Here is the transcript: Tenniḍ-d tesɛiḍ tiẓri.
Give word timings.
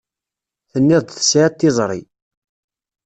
Tenniḍ-d 0.71 1.09
tesɛiḍ 1.11 1.53
tiẓri. 1.55 2.01